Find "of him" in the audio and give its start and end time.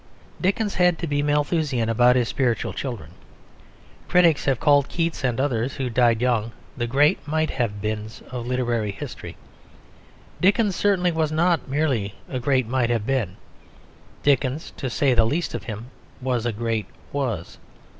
15.53-15.91